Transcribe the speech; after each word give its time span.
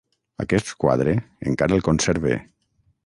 Aquest 0.43 0.71
quadre 0.83 1.13
encara 1.51 1.77
el 1.79 1.85
conserve. 1.89 2.37